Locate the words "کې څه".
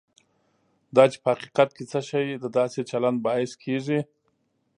1.75-1.99